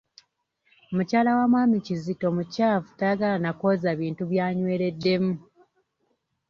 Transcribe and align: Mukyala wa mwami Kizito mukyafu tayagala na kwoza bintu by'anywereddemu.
Mukyala 0.95 1.31
wa 1.37 1.45
mwami 1.51 1.75
Kizito 1.85 2.25
mukyafu 2.35 2.89
tayagala 2.97 3.37
na 3.43 3.51
kwoza 3.59 3.89
bintu 4.01 4.23
by'anywereddemu. 4.31 5.33